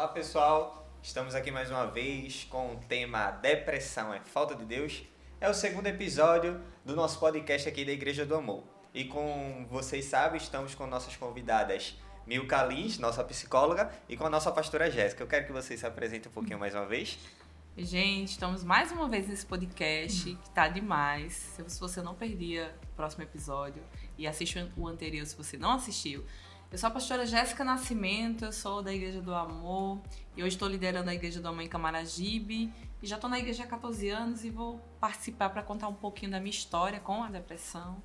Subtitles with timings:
[0.00, 5.02] Olá pessoal, estamos aqui mais uma vez com o tema Depressão é falta de Deus.
[5.38, 8.64] É o segundo episódio do nosso podcast aqui da Igreja do Amor.
[8.94, 14.30] E como vocês sabem, estamos com nossas convidadas Milka Lins, nossa psicóloga, e com a
[14.30, 15.22] nossa pastora Jéssica.
[15.22, 17.18] Eu quero que vocês se apresentem um pouquinho mais uma vez.
[17.76, 21.60] Gente, estamos mais uma vez nesse podcast que tá demais.
[21.68, 23.82] Se você não perdia o próximo episódio
[24.16, 26.24] e assiste o anterior se você não assistiu,
[26.72, 30.00] eu sou a pastora Jéssica Nascimento, eu sou da Igreja do Amor
[30.36, 33.64] e hoje estou liderando a Igreja do Amor em Camaragibe e já estou na igreja
[33.64, 37.28] há 14 anos e vou participar para contar um pouquinho da minha história com a
[37.28, 38.00] depressão.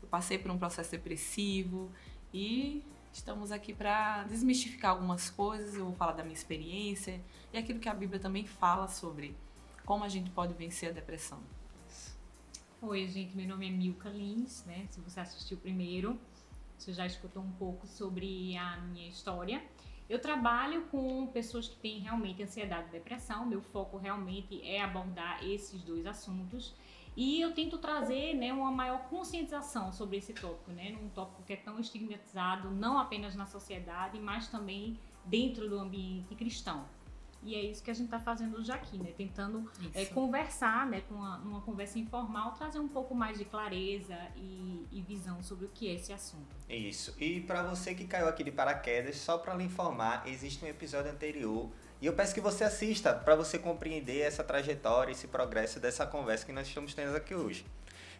[0.00, 1.90] Eu passei por um processo depressivo
[2.32, 5.74] e estamos aqui para desmistificar algumas coisas.
[5.74, 7.20] Eu vou falar da minha experiência
[7.52, 9.36] e aquilo que a Bíblia também fala sobre
[9.84, 11.38] como a gente pode vencer a depressão.
[12.80, 14.86] Oi, gente, meu nome é Milka Lins, né?
[14.90, 16.18] Se você assistiu primeiro,
[16.76, 19.62] você já escutou um pouco sobre a minha história.
[20.08, 23.44] Eu trabalho com pessoas que têm realmente ansiedade e depressão.
[23.44, 26.74] Meu foco realmente é abordar esses dois assuntos.
[27.16, 30.96] E eu tento trazer né, uma maior conscientização sobre esse tópico, né?
[31.02, 36.34] Um tópico que é tão estigmatizado, não apenas na sociedade, mas também dentro do ambiente
[36.34, 36.86] cristão.
[37.46, 39.12] E é isso que a gente está fazendo hoje aqui, né?
[39.16, 41.02] Tentando é, conversar, né?
[41.08, 45.66] Com uma, uma, conversa informal, trazer um pouco mais de clareza e, e visão sobre
[45.66, 46.56] o que é esse assunto.
[46.68, 47.14] Isso.
[47.20, 51.12] E para você que caiu aqui de paraquedas, só para lhe informar, existe um episódio
[51.12, 51.70] anterior
[52.02, 56.44] e eu peço que você assista para você compreender essa trajetória, esse progresso dessa conversa
[56.44, 57.64] que nós estamos tendo aqui hoje.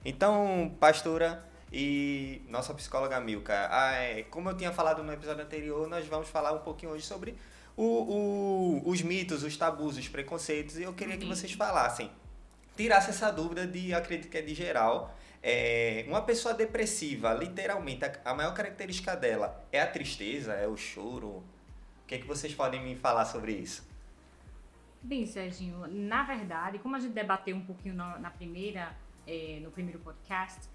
[0.05, 5.89] Então, pastora e nossa psicóloga Milka, ah, é, como eu tinha falado no episódio anterior,
[5.89, 7.37] nós vamos falar um pouquinho hoje sobre
[7.77, 12.11] o, o, os mitos, os tabus, os preconceitos, e eu queria que vocês falassem,
[12.77, 18.13] tirasse essa dúvida de, acredito que é de geral, é, uma pessoa depressiva, literalmente, a,
[18.25, 21.29] a, maior característica dela é a tristeza, é o choro.
[21.29, 21.45] O
[22.07, 23.87] que, é que vocês podem me falar sobre isso?
[25.03, 28.97] Bem, Serginho, na verdade, como a gente debateu um pouquinho na, na primeira,
[29.27, 30.69] é, no primeiro podcast,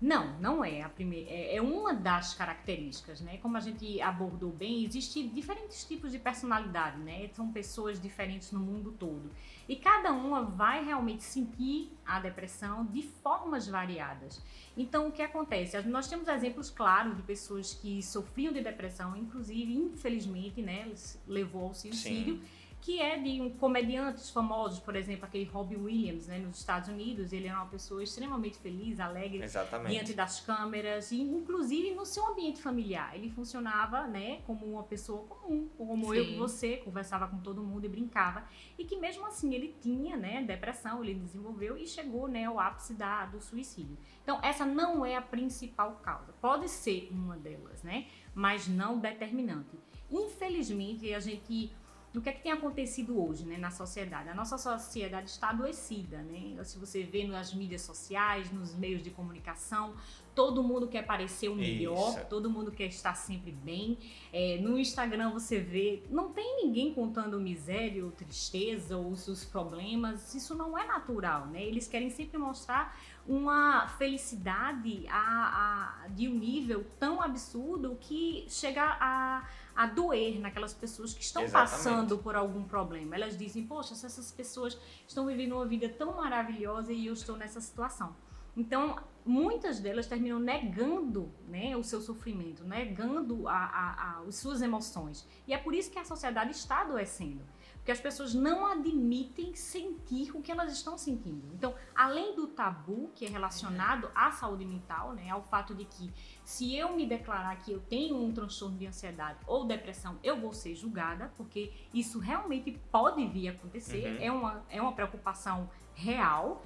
[0.00, 1.30] não, não é a primeira.
[1.30, 3.36] É, é uma das características, né?
[3.36, 7.28] Como a gente abordou bem, existem diferentes tipos de personalidade, né?
[7.34, 9.30] São pessoas diferentes no mundo todo.
[9.68, 14.42] E cada uma vai realmente sentir a depressão de formas variadas.
[14.74, 15.80] Então, o que acontece?
[15.82, 20.90] Nós temos exemplos claros de pessoas que sofriam de depressão, inclusive, infelizmente, né?
[21.26, 22.36] Levou ao suicídio.
[22.36, 26.88] Sim que é de um, comediantes famosos, por exemplo, aquele Robbie Williams, né, nos Estados
[26.88, 27.32] Unidos.
[27.32, 29.92] Ele era uma pessoa extremamente feliz, alegre, Exatamente.
[29.92, 33.14] diante das câmeras, e inclusive no seu ambiente familiar.
[33.14, 36.16] Ele funcionava né, como uma pessoa comum, como Sim.
[36.16, 38.44] eu com você, conversava com todo mundo e brincava.
[38.78, 42.94] E que mesmo assim ele tinha né, depressão, ele desenvolveu e chegou né, ao ápice
[42.94, 43.98] da, do suicídio.
[44.22, 46.32] Então, essa não é a principal causa.
[46.40, 48.06] Pode ser uma delas, né?
[48.34, 49.76] Mas não determinante.
[50.10, 51.72] Infelizmente, a gente
[52.12, 54.28] do que é que tem acontecido hoje né, na sociedade.
[54.28, 56.62] A nossa sociedade está adoecida, né?
[56.64, 59.94] Se você vê nas mídias sociais, nos meios de comunicação,
[60.34, 62.26] todo mundo quer parecer o melhor, Isso.
[62.28, 63.96] todo mundo quer estar sempre bem.
[64.32, 69.44] É, no Instagram você vê, não tem ninguém contando miséria ou tristeza ou os seus
[69.44, 70.34] problemas.
[70.34, 71.62] Isso não é natural, né?
[71.62, 78.82] Eles querem sempre mostrar uma felicidade a, a, de um nível tão absurdo que chega
[78.82, 79.48] a
[79.80, 81.70] a doer naquelas pessoas que estão Exatamente.
[81.70, 83.14] passando por algum problema.
[83.14, 87.34] Elas dizem, poxa, se essas pessoas estão vivendo uma vida tão maravilhosa e eu estou
[87.34, 88.14] nessa situação.
[88.54, 94.60] Então, muitas delas terminam negando né, o seu sofrimento, negando a, a, a, as suas
[94.60, 95.26] emoções.
[95.46, 97.42] E é por isso que a sociedade está adoecendo
[97.80, 101.50] porque as pessoas não admitem sentir o que elas estão sentindo.
[101.54, 106.12] Então, além do tabu que é relacionado à saúde mental, né, ao fato de que
[106.44, 110.52] se eu me declarar que eu tenho um transtorno de ansiedade ou depressão, eu vou
[110.52, 114.24] ser julgada, porque isso realmente pode vir a acontecer, uhum.
[114.24, 116.62] é, uma, é uma preocupação real.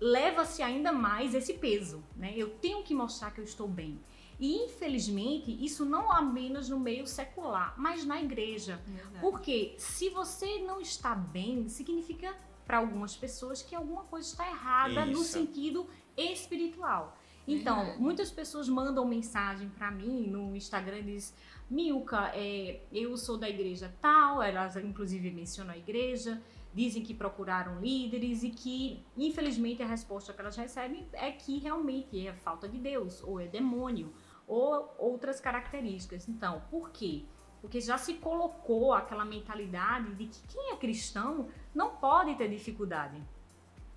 [0.00, 2.32] Leva-se ainda mais esse peso, né?
[2.34, 4.00] Eu tenho que mostrar que eu estou bem.
[4.42, 8.82] E infelizmente, isso não apenas no meio secular, mas na igreja.
[8.84, 9.20] Verdade.
[9.20, 12.34] Porque se você não está bem, significa
[12.66, 15.12] para algumas pessoas que alguma coisa está errada isso.
[15.12, 15.86] no sentido
[16.16, 17.16] espiritual.
[17.46, 18.02] Então, Verdade.
[18.02, 21.36] muitas pessoas mandam mensagem para mim no Instagram e dizem:
[21.70, 26.42] Milka, é, eu sou da igreja tal, elas inclusive mencionam a igreja,
[26.74, 32.26] dizem que procuraram líderes e que, infelizmente, a resposta que elas recebem é que realmente
[32.26, 34.12] é falta de Deus ou é demônio
[34.46, 36.28] ou outras características.
[36.28, 37.24] Então, por quê?
[37.60, 43.22] Porque já se colocou aquela mentalidade de que quem é cristão não pode ter dificuldade.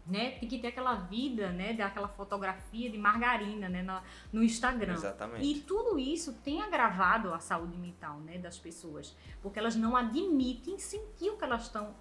[0.05, 0.37] né?
[0.39, 1.73] Tem que ter aquela vida, né?
[1.73, 3.81] Daquela fotografia de margarina, né?
[3.81, 3.99] No,
[4.31, 4.93] no Instagram.
[4.93, 5.43] Exatamente.
[5.43, 8.37] E tudo isso tem agravado a saúde mental, né?
[8.37, 11.95] Das pessoas, porque elas não admitem sentir o que elas estão,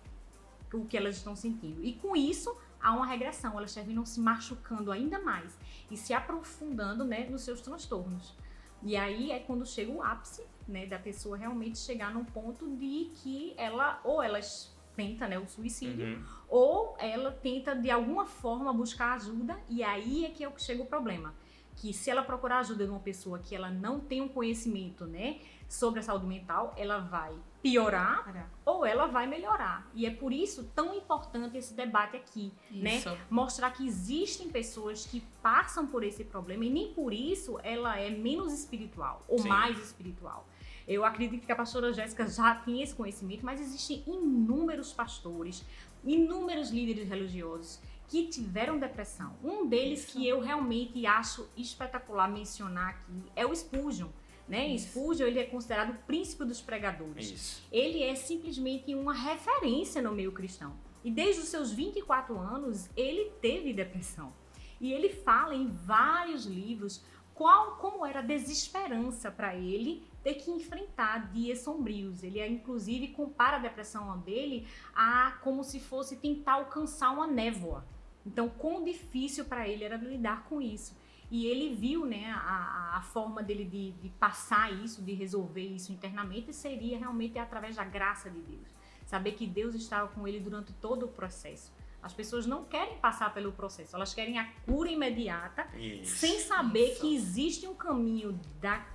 [0.74, 1.82] o que elas estão sentindo.
[1.82, 3.56] E com isso há uma regressão.
[3.56, 5.58] Elas terminam se machucando ainda mais
[5.90, 7.26] e se aprofundando, né?
[7.28, 8.36] Nos seus transtornos.
[8.82, 10.84] E aí é quando chega o ápice, né?
[10.84, 16.06] Da pessoa realmente chegar num ponto de que ela ou elas tenta né, o suicídio,
[16.06, 16.24] uhum.
[16.48, 20.84] ou ela tenta de alguma forma buscar ajuda, e aí é que, é que chega
[20.84, 21.34] o problema.
[21.74, 25.40] Que se ela procurar ajuda de uma pessoa que ela não tem um conhecimento né,
[25.68, 27.34] sobre a saúde mental, ela vai
[27.64, 29.90] piorar ou ela vai melhorar.
[29.94, 32.96] E é por isso tão importante esse debate aqui, né?
[32.96, 33.08] isso.
[33.08, 33.18] né?
[33.30, 38.10] Mostrar que existem pessoas que passam por esse problema e nem por isso ela é
[38.10, 39.48] menos espiritual ou Sim.
[39.48, 40.46] mais espiritual.
[40.86, 45.64] Eu acredito que a pastora Jéssica já tinha esse conhecimento, mas existem inúmeros pastores,
[46.04, 49.34] inúmeros líderes religiosos que tiveram depressão.
[49.42, 50.12] Um deles Isso.
[50.12, 54.08] que eu realmente acho espetacular mencionar aqui é o Spurgeon.
[54.48, 54.68] Né?
[54.68, 54.88] Isso.
[54.88, 57.30] Spurgeon ele é considerado o príncipe dos pregadores.
[57.30, 57.62] Isso.
[57.72, 60.74] Ele é simplesmente uma referência no meio cristão.
[61.02, 64.32] E desde os seus 24 anos, ele teve depressão.
[64.80, 67.02] E ele fala em vários livros
[67.34, 72.22] qual como era a desesperança para ele ter que enfrentar dias sombrios.
[72.22, 77.84] Ele, inclusive, compara a depressão dele a como se fosse tentar alcançar uma névoa.
[78.24, 80.96] Então, quão difícil para ele era lidar com isso.
[81.34, 85.90] E ele viu né, a, a forma dele de, de passar isso, de resolver isso
[85.90, 88.68] internamente, seria realmente através da graça de Deus.
[89.04, 91.72] Saber que Deus estava com ele durante todo o processo.
[92.00, 96.92] As pessoas não querem passar pelo processo, elas querem a cura imediata, isso, sem saber
[96.92, 97.00] isso.
[97.00, 98.86] que existe um caminho da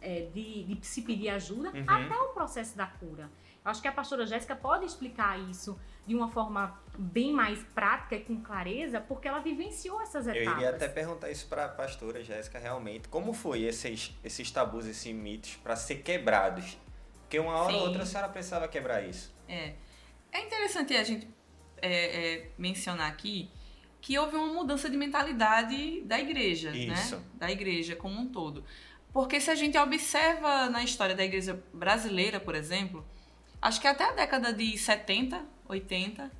[0.00, 1.84] é, de, de, se pedir ajuda uhum.
[1.86, 3.30] até o processo da cura.
[3.64, 8.16] Eu acho que a pastora Jéssica pode explicar isso de uma forma bem mais prática
[8.16, 10.46] e com clareza, porque ela vivenciou essas etapas.
[10.46, 14.86] Eu iria até perguntar isso para a pastora Jéssica realmente, como foi esses, esses tabus,
[14.86, 16.78] esses mitos para ser quebrados?
[17.22, 17.78] Porque uma hora Sim.
[17.78, 19.34] ou outra a senhora precisava quebrar isso.
[19.48, 19.74] É.
[20.30, 21.28] É interessante a gente
[21.80, 23.50] é, é, mencionar aqui
[24.00, 26.78] que houve uma mudança de mentalidade da igreja, né?
[26.78, 27.16] isso.
[27.16, 27.22] né?
[27.34, 28.64] Da igreja como um todo.
[29.12, 33.06] Porque se a gente observa na história da igreja brasileira, por exemplo,
[33.62, 36.30] acho que até a década de 70, 80,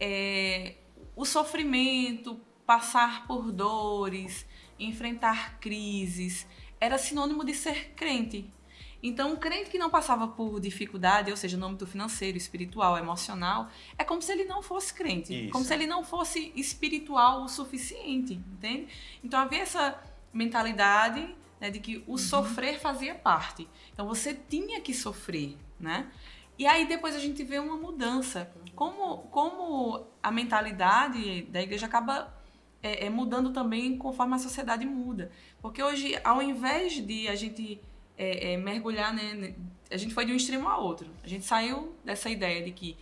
[0.00, 0.76] é,
[1.16, 4.46] o sofrimento, passar por dores,
[4.78, 6.46] enfrentar crises,
[6.80, 8.50] era sinônimo de ser crente.
[9.00, 13.70] Então, um crente que não passava por dificuldade, ou seja, no âmbito financeiro, espiritual, emocional,
[13.96, 15.52] é como se ele não fosse crente, Isso.
[15.52, 18.88] como se ele não fosse espiritual o suficiente, entende?
[19.22, 20.02] Então, havia essa
[20.32, 22.18] mentalidade né, de que o uhum.
[22.18, 23.68] sofrer fazia parte.
[23.92, 26.10] Então você tinha que sofrer, né?
[26.58, 28.50] E aí depois a gente vê uma mudança.
[28.74, 32.34] Como, como a mentalidade da igreja acaba
[32.82, 35.30] é, é, mudando também conforme a sociedade muda.
[35.62, 37.80] Porque hoje, ao invés de a gente
[38.16, 39.54] é, é mergulhar, né,
[39.90, 41.08] a gente foi de um extremo a outro.
[41.22, 42.96] A gente saiu dessa ideia de que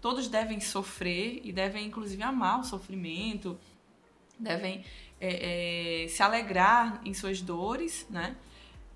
[0.00, 3.58] todos devem sofrer e devem, inclusive, amar o sofrimento,
[4.38, 4.84] devem
[5.20, 8.36] é, é, se alegrar em suas dores, né?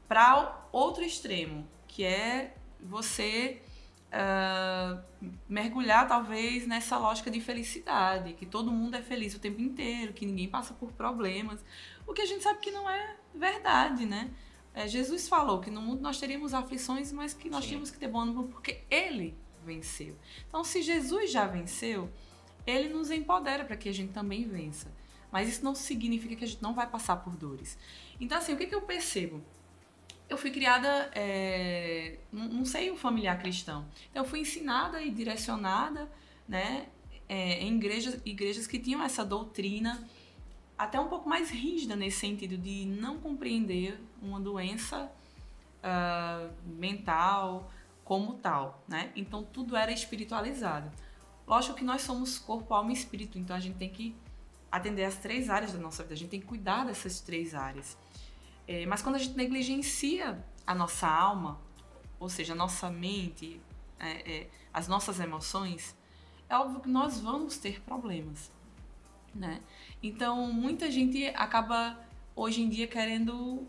[0.07, 3.63] Para outro extremo, que é você
[4.11, 5.03] uh,
[5.49, 10.27] mergulhar talvez nessa lógica de felicidade, que todo mundo é feliz o tempo inteiro, que
[10.27, 11.65] ninguém passa por problemas,
[12.07, 14.31] o que a gente sabe que não é verdade, né?
[14.73, 17.71] É, Jesus falou que no mundo nós teríamos aflições, mas que nós Sim.
[17.71, 20.17] tínhamos que ter bom ânimo porque Ele venceu.
[20.49, 22.09] Então, se Jesus já venceu,
[22.67, 24.93] Ele nos empodera para que a gente também vença.
[25.31, 27.79] Mas isso não significa que a gente não vai passar por dores.
[28.21, 29.43] Então, assim, o que, que eu percebo?
[30.31, 33.85] Eu fui criada, é, não sei o familiar cristão.
[34.11, 36.11] Então, eu fui ensinada e direcionada,
[36.49, 36.87] né,
[37.29, 40.03] é, em igrejas, igrejas que tinham essa doutrina
[40.81, 45.13] até um pouco mais rígida nesse sentido de não compreender uma doença
[45.85, 47.71] uh, mental
[48.03, 49.13] como tal, né?
[49.15, 50.91] Então tudo era espiritualizado.
[51.47, 54.17] Lógico que nós somos corpo, alma e espírito, então a gente tem que
[54.73, 57.99] atender as três áreas da nossa vida, a gente tem que cuidar dessas três áreas.
[58.71, 61.61] É, mas quando a gente negligencia a nossa alma,
[62.21, 63.61] ou seja, a nossa mente,
[63.99, 65.99] é, é, as nossas emoções,
[66.49, 68.53] é óbvio que nós vamos ter problemas,
[69.35, 69.61] né?
[70.01, 71.99] Então, muita gente acaba
[72.37, 73.67] hoje em dia querendo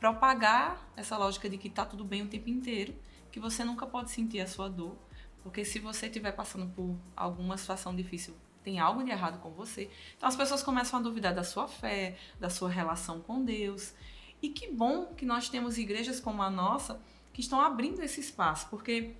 [0.00, 2.94] propagar essa lógica de que tá tudo bem o tempo inteiro,
[3.30, 4.96] que você nunca pode sentir a sua dor,
[5.42, 9.90] porque se você estiver passando por alguma situação difícil tem algo de errado com você.
[10.16, 13.94] Então as pessoas começam a duvidar da sua fé, da sua relação com Deus.
[14.42, 17.00] E que bom que nós temos igrejas como a nossa
[17.32, 19.12] que estão abrindo esse espaço, porque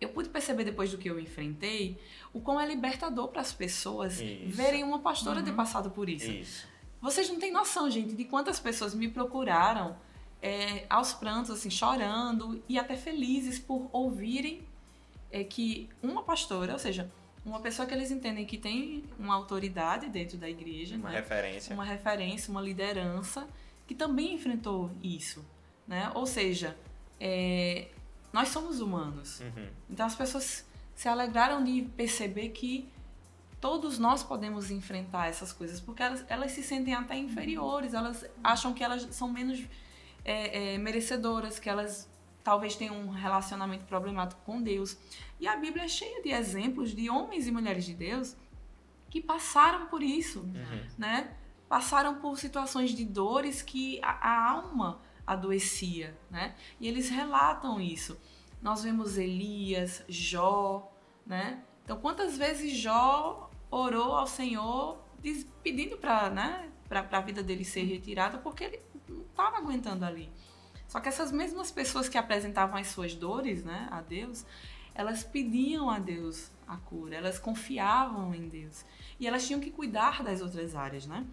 [0.00, 1.96] eu pude perceber depois do que eu enfrentei
[2.32, 4.56] o quão é libertador para as pessoas Isso.
[4.56, 5.44] verem uma pastora Uhum.
[5.44, 6.30] ter passado por isso.
[6.30, 6.66] Isso.
[7.00, 9.96] Vocês não têm noção, gente, de quantas pessoas me procuraram
[10.40, 14.62] é, aos prantos, assim, chorando e até felizes por ouvirem
[15.30, 17.10] é, que uma pastora, ou seja,
[17.44, 21.16] uma pessoa que eles entendem que tem uma autoridade dentro da igreja, Uma né?
[21.16, 21.74] referência.
[21.74, 23.46] uma referência, uma liderança
[23.92, 25.44] que também enfrentou isso,
[25.86, 26.10] né?
[26.14, 26.74] Ou seja,
[27.20, 27.88] é,
[28.32, 29.40] nós somos humanos.
[29.40, 29.68] Uhum.
[29.90, 32.88] Então as pessoas se alegraram de perceber que
[33.60, 38.72] todos nós podemos enfrentar essas coisas, porque elas, elas se sentem até inferiores, elas acham
[38.72, 39.62] que elas são menos
[40.24, 42.08] é, é, merecedoras, que elas
[42.42, 44.96] talvez tenham um relacionamento problemático com Deus.
[45.38, 48.34] E a Bíblia é cheia de exemplos de homens e mulheres de Deus
[49.10, 50.86] que passaram por isso, Uhum.
[50.96, 51.30] né?
[51.72, 56.54] Passaram por situações de dores que a, a alma adoecia, né?
[56.78, 58.20] E eles relatam isso.
[58.60, 60.92] Nós vemos Elias, Jó,
[61.24, 61.62] né?
[61.82, 65.02] Então, quantas vezes Jó orou ao Senhor
[65.62, 70.30] pedindo para né, a vida dele ser retirada porque ele não estava aguentando ali.
[70.86, 74.44] Só que essas mesmas pessoas que apresentavam as suas dores né, a Deus,
[74.94, 78.84] elas pediam a Deus a cura, elas confiavam em Deus.
[79.18, 81.26] E elas tinham que cuidar das outras áreas, né?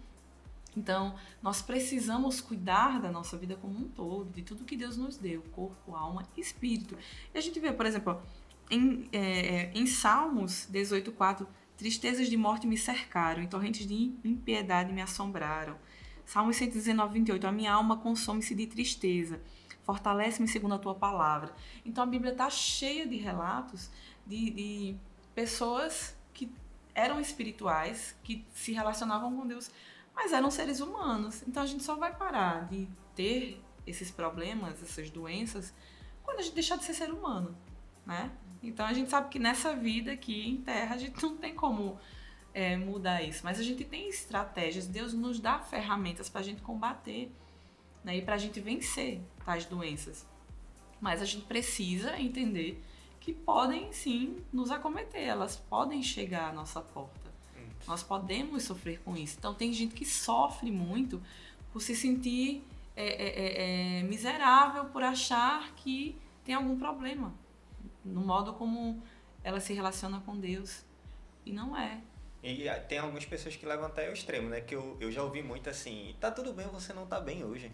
[0.76, 5.16] Então, nós precisamos cuidar da nossa vida como um todo, de tudo que Deus nos
[5.16, 6.96] deu, corpo, alma e espírito.
[7.34, 8.22] E a gente vê, por exemplo,
[8.70, 11.46] em, é, em Salmos 18,4,
[11.76, 15.76] tristezas de morte me cercaram, e torrentes de impiedade me assombraram.
[16.24, 19.40] Salmos 119, 28, a minha alma consome-se de tristeza,
[19.82, 21.52] fortalece-me segundo a tua palavra.
[21.84, 23.90] Então a Bíblia está cheia de relatos
[24.24, 24.96] de, de
[25.34, 26.52] pessoas que
[26.94, 29.72] eram espirituais, que se relacionavam com Deus,
[30.14, 31.42] mas eram seres humanos.
[31.46, 35.74] Então a gente só vai parar de ter esses problemas, essas doenças,
[36.22, 37.56] quando a gente deixar de ser ser humano,
[38.06, 38.30] né?
[38.62, 41.98] Então a gente sabe que nessa vida aqui em Terra a gente não tem como
[42.52, 44.86] é, mudar isso, mas a gente tem estratégias.
[44.86, 47.32] Deus nos dá ferramentas para a gente combater
[48.04, 48.16] né?
[48.16, 50.26] e para a gente vencer tais doenças.
[51.00, 52.82] Mas a gente precisa entender
[53.18, 57.19] que podem sim nos acometer, elas podem chegar à nossa porta.
[57.86, 59.36] Nós podemos sofrer com isso.
[59.38, 61.20] Então tem gente que sofre muito
[61.72, 62.64] por se sentir
[62.96, 67.32] é, é, é, miserável, por achar que tem algum problema
[68.04, 69.02] no modo como
[69.42, 70.84] ela se relaciona com Deus.
[71.44, 72.00] E não é.
[72.42, 74.60] E ah, tem algumas pessoas que levam até o extremo, né?
[74.60, 77.70] Que eu, eu já ouvi muito assim, tá tudo bem, você não tá bem hoje.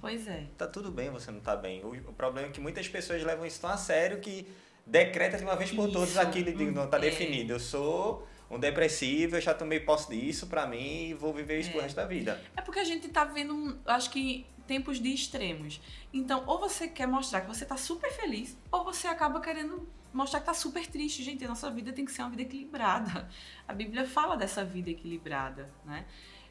[0.00, 0.46] Pois é.
[0.56, 1.82] Tá tudo bem, você não tá bem.
[1.84, 4.46] O, o problema é que muitas pessoas levam isso tão a sério que
[4.86, 6.20] decreta de uma vez por todas Isso.
[6.20, 7.00] aquilo e não tá É.
[7.00, 7.52] definido.
[7.52, 11.68] Eu sou um depressivo, eu já tomei posse disso pra mim e vou viver isso
[11.70, 11.72] É.
[11.72, 12.42] pro resto da vida.
[12.56, 15.80] É porque a gente tá vendo, acho que, tempos de extremos.
[16.12, 20.40] Então, ou você quer mostrar que você tá super feliz, ou você acaba querendo mostrar
[20.40, 21.22] que tá super triste.
[21.22, 23.28] Gente, a nossa vida tem que ser uma vida equilibrada.
[23.68, 26.04] A Bíblia fala dessa vida equilibrada, né?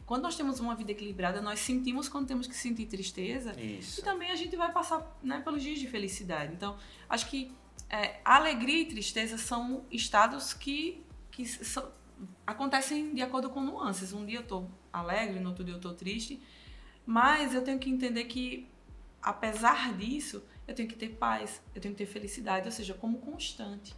[0.05, 3.99] Quando nós temos uma vida equilibrada, nós sentimos quando temos que sentir tristeza Isso.
[3.99, 6.51] e também a gente vai passar né, pelos dias de felicidade.
[6.53, 6.75] Então,
[7.07, 7.53] acho que
[7.89, 11.05] é, alegria e tristeza são estados que,
[11.43, 11.81] que
[12.45, 14.11] acontecem de acordo com nuances.
[14.13, 16.41] Um dia eu tô alegre, no outro dia eu tô triste,
[17.05, 18.67] mas eu tenho que entender que,
[19.21, 23.19] apesar disso, eu tenho que ter paz, eu tenho que ter felicidade, ou seja, como
[23.19, 23.95] constante.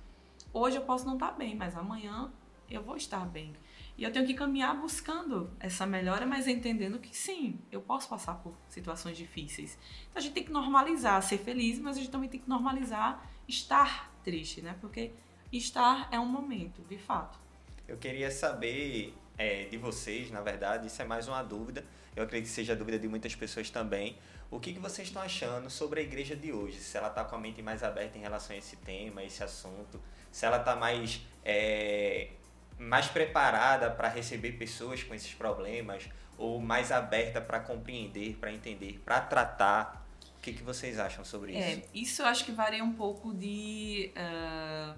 [0.53, 2.31] Hoje eu posso não estar bem, mas amanhã
[2.69, 3.53] eu vou estar bem.
[3.97, 8.35] E eu tenho que caminhar buscando essa melhora, mas entendendo que sim, eu posso passar
[8.35, 9.77] por situações difíceis.
[10.09, 13.29] Então a gente tem que normalizar ser feliz, mas a gente também tem que normalizar
[13.47, 14.75] estar triste, né?
[14.79, 15.11] Porque
[15.51, 17.39] estar é um momento, de fato.
[17.87, 21.83] Eu queria saber é, de vocês, na verdade, isso é mais uma dúvida.
[22.15, 24.17] Eu acredito que seja a dúvida de muitas pessoas também.
[24.49, 26.77] O que, que vocês estão achando sobre a igreja de hoje?
[26.77, 29.43] Se ela está com a mente mais aberta em relação a esse tema, a esse
[29.43, 29.99] assunto?
[30.31, 32.31] Se ela está mais, é,
[32.77, 36.09] mais preparada para receber pessoas com esses problemas?
[36.37, 40.05] Ou mais aberta para compreender, para entender, para tratar?
[40.37, 41.79] O que, que vocês acham sobre isso?
[41.79, 44.95] É, isso eu acho que varia um pouco de, ah,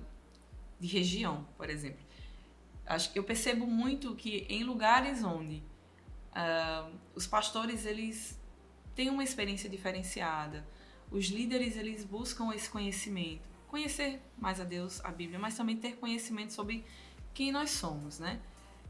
[0.84, 2.04] de região, por exemplo.
[2.86, 5.63] Acho que eu percebo muito que em lugares onde
[6.34, 8.38] ah, os pastores eles
[8.94, 10.68] têm uma experiência diferenciada,
[11.10, 15.96] os líderes eles buscam esse conhecimento, conhecer mais a Deus, a Bíblia, mas também ter
[15.96, 16.84] conhecimento sobre
[17.34, 18.42] quem nós somos, né?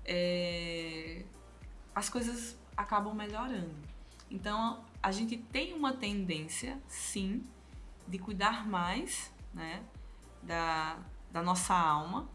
[0.04, 1.24] É,
[1.94, 3.76] as coisas acabam melhorando.
[4.32, 7.46] Então a gente tem uma tendência, sim,
[8.08, 9.84] de cuidar mais, né,
[10.42, 10.98] da,
[11.34, 12.30] da nossa alma,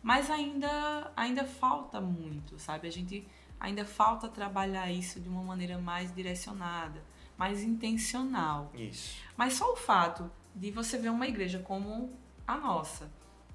[0.00, 2.86] mas ainda ainda falta muito, sabe?
[2.86, 3.26] A gente
[3.58, 7.02] ainda falta trabalhar isso de uma maneira mais direcionada,
[7.36, 8.70] mais intencional.
[8.74, 9.18] Isso.
[9.36, 12.16] Mas só o fato de você ver uma igreja como
[12.46, 13.10] a nossa,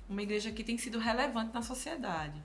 [0.10, 2.44] uma igreja que tem sido relevante na sociedade.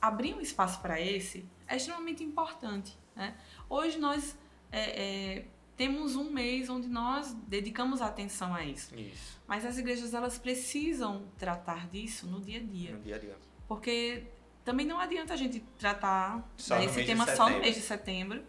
[0.00, 2.96] Abrir um espaço para esse é extremamente importante.
[3.14, 3.34] Né?
[3.68, 4.36] Hoje nós
[4.70, 5.44] é, é,
[5.76, 8.94] temos um mês onde nós dedicamos atenção a isso.
[8.94, 9.38] Isso.
[9.46, 12.92] Mas as igrejas elas precisam tratar disso no dia a dia.
[12.92, 13.36] No dia a dia.
[13.68, 14.24] Porque
[14.64, 18.42] também não adianta a gente tratar Só esse tema só no mês de setembro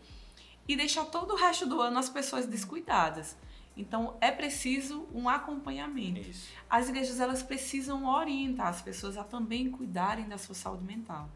[0.68, 3.38] e deixar todo o resto do ano as pessoas descuidadas.
[3.76, 6.30] Então é preciso um acompanhamento.
[6.30, 6.50] Isso.
[6.70, 11.30] As igrejas elas precisam orientar as pessoas a também cuidarem da sua saúde mental.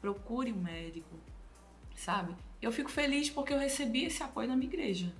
[0.00, 1.16] Procure um médico,
[1.94, 2.34] sabe?
[2.62, 5.12] Eu fico feliz porque eu recebi esse apoio na minha igreja.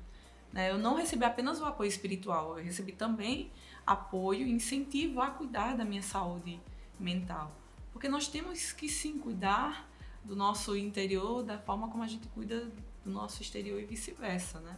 [0.52, 0.70] né?
[0.70, 3.50] Eu não recebi apenas o apoio espiritual, eu recebi também
[3.84, 6.60] apoio incentivo a cuidar da minha saúde
[7.00, 7.50] mental.
[7.92, 9.90] Porque nós temos que sim cuidar
[10.24, 12.70] do nosso interior da forma como a gente cuida
[13.04, 14.76] do nosso exterior e vice-versa, né?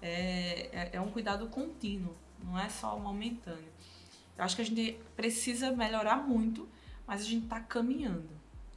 [0.00, 3.72] É, é, é um cuidado contínuo, não é só momentâneo.
[4.38, 6.68] Eu acho que a gente precisa melhorar muito,
[7.06, 8.28] mas a gente está caminhando.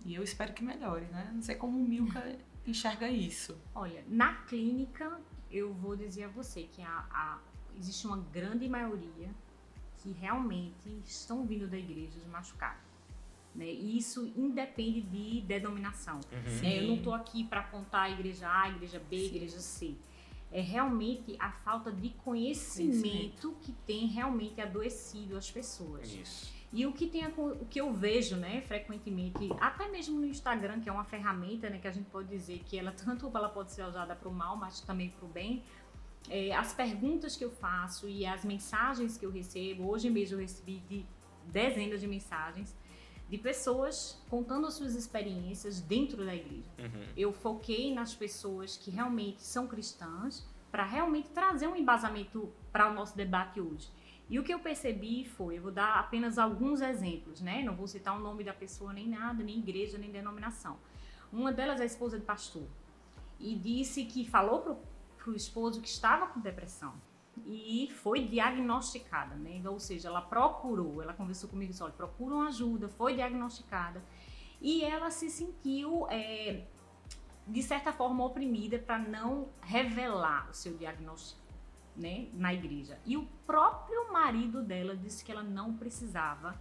[0.06, 1.30] E eu espero que melhore, né?
[1.34, 2.24] Não sei como o Milka
[2.66, 3.58] enxerga isso.
[3.74, 5.20] Olha, na clínica,
[5.52, 7.40] eu vou dizer a você que a, a-
[7.78, 9.30] existe uma grande maioria
[9.98, 12.80] que realmente estão vindo da igreja de machucado.
[13.56, 13.66] Né?
[13.66, 16.20] E isso independe de denominação.
[16.32, 16.62] Uhum.
[16.62, 16.78] né?
[16.84, 19.96] Eu não estou aqui para apontar a igreja A, a igreja B, a igreja C.
[20.52, 26.12] É realmente a falta de conhecimento que tem realmente adoecido as pessoas.
[26.12, 26.52] Isso.
[26.72, 30.88] E o que, tem, o que eu vejo, né, frequentemente, até mesmo no Instagram, que
[30.88, 33.84] é uma ferramenta, né, que a gente pode dizer que ela tanto ela pode ser
[33.84, 35.64] usada para o mal, mas também para o bem.
[36.30, 40.42] é, as perguntas que eu faço e as mensagens que eu recebo, hoje mesmo eu
[40.42, 41.06] recebi de
[41.52, 42.76] dezenas de mensagens
[43.30, 46.70] de pessoas contando as suas experiências dentro da igreja.
[46.80, 47.06] Uhum.
[47.16, 52.94] Eu foquei nas pessoas que realmente são cristãs para realmente trazer um embasamento para o
[52.94, 53.88] nosso debate hoje.
[54.30, 57.64] E o que eu percebi foi, eu vou dar apenas alguns exemplos, né?
[57.64, 60.78] Não vou citar o nome da pessoa nem nada, nem igreja, nem denominação.
[61.34, 62.68] Uma delas é a esposa de pastor
[63.40, 64.78] e disse que falou pro,
[65.18, 66.94] pro esposo que estava com depressão
[67.46, 69.62] e foi diagnosticada, né?
[69.68, 74.04] Ou seja, ela procurou, ela conversou comigo e disse, olha, procura uma ajuda, foi diagnosticada
[74.62, 76.66] e ela se sentiu é,
[77.48, 81.49] de certa forma oprimida para não revelar o seu diagnóstico
[81.96, 82.98] né, na igreja.
[83.06, 86.60] E o próprio marido dela disse que ela não precisava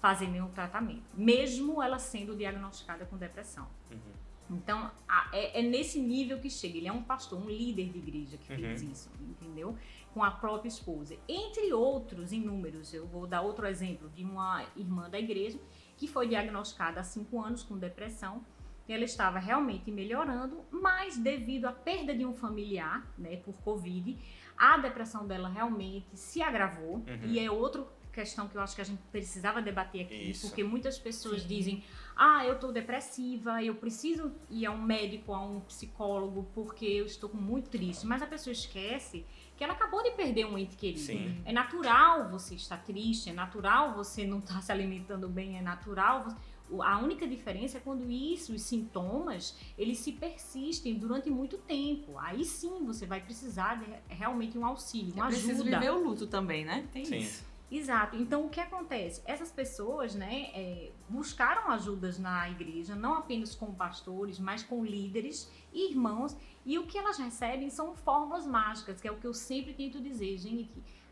[0.00, 3.66] fazer nenhum tratamento, mesmo ela sendo diagnosticada com depressão.
[3.90, 4.56] Uhum.
[4.56, 6.76] Então, a- é, é nesse nível que chega.
[6.78, 8.90] Ele é um pastor, um líder de igreja que fez Uhum.
[8.90, 9.76] isso, entendeu?
[10.12, 11.16] Com a própria esposa.
[11.28, 15.58] Entre outros inúmeros, eu vou dar outro exemplo de uma irmã da igreja
[15.96, 18.44] que foi diagnosticada há cinco anos com depressão.
[18.88, 24.18] Ela estava realmente melhorando, mas devido à perda de um familiar, né, por Covid,
[24.60, 26.96] a depressão dela realmente se agravou.
[26.96, 27.20] Uhum.
[27.24, 30.48] E é outra questão que eu acho que a gente precisava debater aqui, Isso.
[30.48, 31.48] porque muitas pessoas Sim.
[31.48, 31.84] dizem
[32.22, 37.06] ah, eu estou depressiva, eu preciso ir a um médico, a um psicólogo, porque eu
[37.06, 38.06] estou muito triste.
[38.06, 39.24] Mas a pessoa esquece
[39.56, 41.00] que ela acabou de perder um ente querido.
[41.00, 41.40] Sim.
[41.46, 46.24] É natural você estar triste, é natural você não estar se alimentando bem, é natural.
[46.24, 46.36] você-
[46.82, 52.18] A única diferença é quando isso, os sintomas, eles se persistem durante muito tempo.
[52.18, 55.78] Aí sim você vai precisar de realmente um auxílio, uma é preciso ajuda.
[55.78, 56.86] viver o luto também, né?
[56.92, 57.18] Tem Sim.
[57.18, 57.50] isso.
[57.70, 58.16] Exato.
[58.16, 59.22] Então, o que acontece?
[59.24, 65.48] Essas pessoas, né, é, buscaram ajudas na igreja, não apenas com pastores, mas com líderes
[65.72, 66.36] e irmãos.
[66.66, 70.00] E o que elas recebem são fórmulas mágicas, que é o que eu sempre tento
[70.00, 70.68] dizer, gente.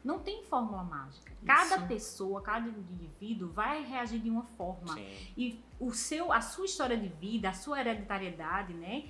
[0.09, 1.31] Não tem fórmula mágica.
[1.45, 1.87] Cada Isso.
[1.87, 4.95] pessoa, cada indivíduo vai reagir de uma forma.
[4.95, 5.07] Sim.
[5.37, 9.05] E o seu, a sua história de vida, a sua hereditariedade, né?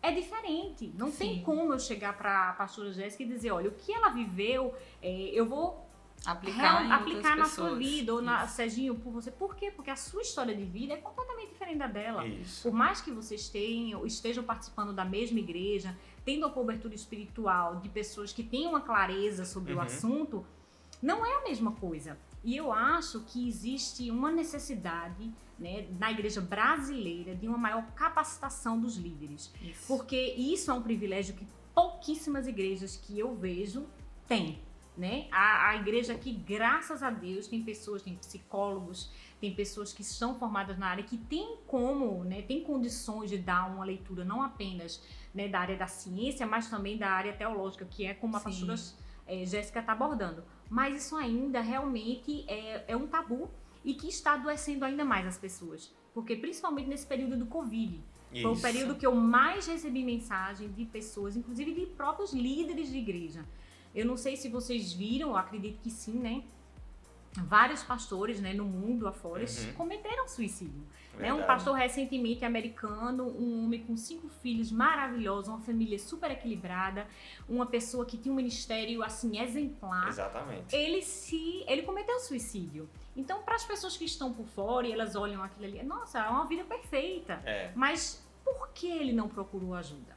[0.00, 0.92] É diferente.
[0.96, 1.42] Não tem Sim.
[1.42, 5.10] como eu chegar para a pastora Jéssica e dizer, olha, o que ela viveu, é,
[5.32, 5.83] eu vou
[6.26, 7.78] Aplicar, real- aplicar na sua pessoas.
[7.78, 8.54] vida ou na Isso.
[8.54, 9.30] Serginho por você.
[9.30, 9.70] Por quê?
[9.70, 12.26] Porque a sua história de vida é completamente diferente da dela.
[12.26, 12.62] Isso.
[12.62, 17.88] Por mais que vocês tenham, estejam participando da mesma igreja, tendo a cobertura espiritual de
[17.88, 19.82] pessoas que têm uma clareza sobre o Uhum.
[19.82, 20.46] assunto,
[21.02, 22.18] não é a mesma coisa.
[22.42, 28.80] E eu acho que existe uma necessidade né, na igreja brasileira de uma maior capacitação
[28.80, 29.52] dos líderes.
[29.62, 29.86] Isso.
[29.86, 33.86] Porque isso é um privilégio que pouquíssimas igrejas que eu vejo
[34.26, 34.58] têm.
[34.96, 35.26] Né?
[35.32, 40.38] A, a igreja aqui, graças a Deus, tem pessoas, tem psicólogos, tem pessoas que são
[40.38, 45.02] formadas na área, que tem como, né, tem condições de dar uma leitura não apenas
[45.34, 48.44] né, da área da ciência, mas também da área teológica, que é como a Sim.
[48.44, 48.74] pastora
[49.26, 50.44] eh, Jéssica está abordando.
[50.70, 53.50] Mas isso ainda realmente é, é um tabu
[53.84, 55.92] e que está adoecendo ainda mais as pessoas.
[56.14, 58.62] Porque principalmente nesse período do Covid, foi o Isso.
[58.62, 63.44] período que eu mais recebi mensagem de pessoas, inclusive de próprios líderes de igreja.
[63.94, 66.42] Eu não sei se vocês viram, eu acredito que sim, né?
[67.42, 69.72] vários pastores né, no mundo afora uhum.
[69.74, 70.82] cometeram suicídio.
[71.16, 71.32] Né?
[71.32, 77.06] Um pastor recentemente americano, um homem com cinco filhos maravilhosos, uma família super equilibrada,
[77.48, 80.08] uma pessoa que tinha um ministério assim exemplar.
[80.08, 80.74] Exatamente.
[80.74, 82.88] Ele se, ele cometeu suicídio.
[83.16, 86.28] Então, para as pessoas que estão por fora e elas olham aquilo ali, nossa, é
[86.28, 87.40] uma vida perfeita.
[87.44, 87.70] É.
[87.76, 90.13] Mas por que ele não procurou ajuda?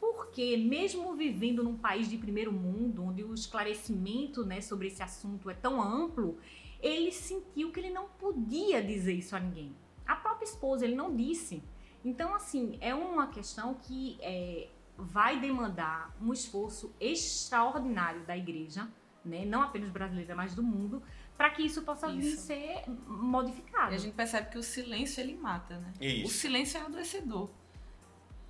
[0.00, 5.50] Porque, mesmo vivendo num país de primeiro mundo, onde o esclarecimento né, sobre esse assunto
[5.50, 6.38] é tão amplo,
[6.80, 9.74] ele sentiu que ele não podia dizer isso a ninguém.
[10.06, 11.62] A própria esposa, ele não disse.
[12.04, 18.88] Então, assim, é uma questão que é, vai demandar um esforço extraordinário da igreja,
[19.24, 19.44] né?
[19.44, 21.02] não apenas brasileira, mas do mundo,
[21.36, 22.18] para que isso possa isso.
[22.18, 23.92] vir ser modificado.
[23.92, 25.92] E a gente percebe que o silêncio ele mata, né?
[26.00, 26.26] Isso.
[26.26, 27.50] O silêncio é adoecedor.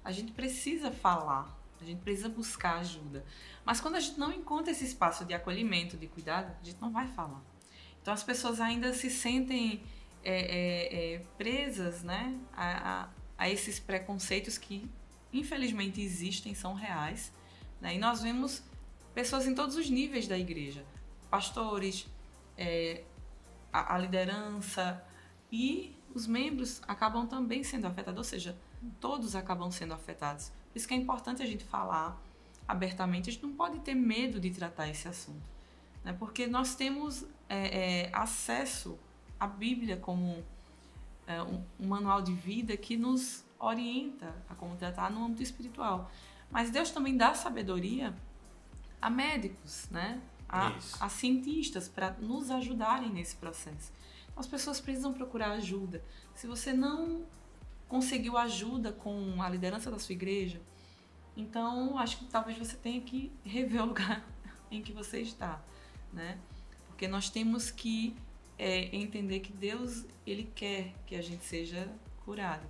[0.08, 3.26] A gente precisa falar, a gente precisa buscar ajuda.
[3.62, 6.90] Mas quando a gente não encontra esse espaço de acolhimento, de cuidado, a gente não
[6.90, 7.42] vai falar.
[8.00, 9.82] Então as pessoas ainda se sentem
[10.24, 14.90] é, é, é, presas né, a, a, a, esses preconceitos que
[15.30, 17.30] infelizmente existem, são reais.
[17.78, 17.96] Né?
[17.96, 18.62] E nós vemos
[19.12, 20.86] pessoas em todos os níveis da igreja,
[21.28, 22.06] pastores,
[22.56, 23.04] é,
[23.70, 25.04] a, a liderança
[25.52, 28.56] e os membros acabam também sendo afetados, ou seja,
[29.00, 30.50] todos acabam sendo afetados.
[30.72, 32.20] Por isso que é importante a gente falar
[32.66, 35.48] abertamente, a gente não pode ter medo de tratar esse assunto,
[36.04, 36.14] né?
[36.18, 38.98] porque nós temos é, é, acesso
[39.40, 40.44] à Bíblia como
[41.26, 46.10] é, um, um, manual de vida que nos orienta a como tratar no âmbito espiritual.
[46.50, 48.14] Mas Deus também dá sabedoria
[49.00, 50.20] a médicos, né?
[50.48, 53.92] a, a cientistas para nos ajudarem nesse processo.
[54.30, 56.02] Então, as pessoas precisam procurar ajuda.
[56.34, 57.24] Se você não
[57.88, 60.60] conseguiu ajuda com a liderança da sua igreja,
[61.36, 64.24] então acho que talvez você tenha que rever o lugar
[64.70, 65.62] em que você está,
[66.12, 66.38] né?
[66.88, 68.16] Porque nós temos que
[68.58, 71.88] é, entender que Deus ele quer que a gente seja
[72.24, 72.66] curado,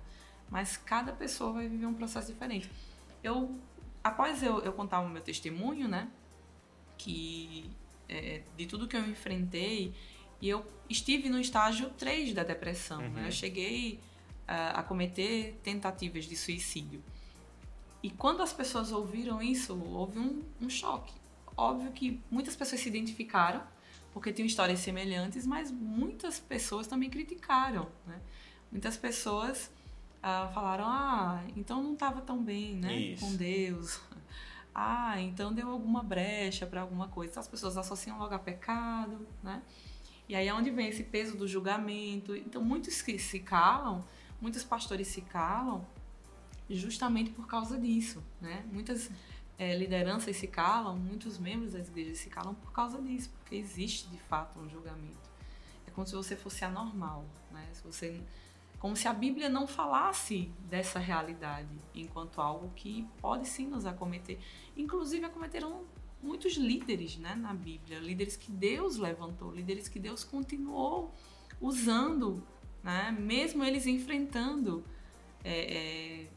[0.49, 2.69] mas cada pessoa vai viver um processo diferente.
[3.23, 3.59] Eu
[4.03, 6.09] após eu, eu contar o meu testemunho, né?
[6.99, 7.71] que
[8.07, 9.93] é, de tudo que eu enfrentei,
[10.41, 13.01] e eu estive no estágio 3 da depressão.
[13.01, 13.09] Uhum.
[13.09, 13.21] Né?
[13.21, 13.31] Eu uhum.
[13.31, 13.99] cheguei
[14.49, 17.03] a, a, cometer tentativas de suicídio.
[18.01, 21.13] E quando as pessoas ouviram isso, houve um, um choque.
[21.55, 23.61] Óbvio que muitas pessoas se identificaram,
[24.13, 27.87] porque tinham histórias semelhantes, mas muitas pessoas também criticaram.
[28.07, 28.19] Né?
[28.71, 29.69] Muitas pessoas
[30.23, 33.15] ah, falaram: ah, então não estava tão bem né?
[33.19, 33.99] com Deus
[34.73, 37.31] ah, então deu alguma brecha para alguma coisa.
[37.31, 39.61] Então, as pessoas associam logo a pecado, né?
[40.27, 42.35] E aí é onde vem esse peso do julgamento.
[42.35, 44.05] Então, muitos que se calam,
[44.41, 45.85] muitos pastores se calam
[46.69, 48.63] justamente por causa disso, né?
[48.71, 49.09] Muitas
[49.57, 54.07] é, lideranças se calam, muitos membros das igrejas se calam por causa disso, porque existe
[54.09, 55.29] de fato um julgamento.
[55.87, 57.67] É como se você fosse anormal, né?
[57.73, 58.21] Se você
[58.79, 64.39] como se a Bíblia não falasse dessa realidade enquanto algo que pode sim nos acometer.
[64.75, 65.83] Inclusive acometeram
[66.23, 71.13] muitos líderes né, na Bíblia, líderes que Deus levantou, líderes que Deus continuou
[71.59, 72.41] usando,
[72.83, 74.83] né, mesmo eles enfrentando
[75.43, 76.27] é, é,